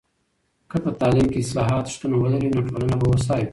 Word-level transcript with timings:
که 0.69 0.77
په 0.83 0.91
تعلیم 1.01 1.27
کې 1.33 1.39
اصلاحات 1.43 1.85
شتون 1.93 2.11
ولري، 2.15 2.49
نو 2.55 2.61
ټولنه 2.69 2.95
به 2.99 3.05
هوسا 3.11 3.33
وي. 3.39 3.47